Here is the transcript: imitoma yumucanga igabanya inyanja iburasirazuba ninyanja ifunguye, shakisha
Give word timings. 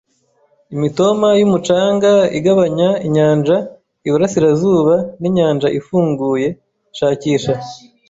imitoma 0.75 1.27
yumucanga 1.39 2.11
igabanya 2.37 2.89
inyanja 3.07 3.55
iburasirazuba 4.07 4.93
ninyanja 5.21 5.67
ifunguye, 5.79 6.47
shakisha 6.97 7.53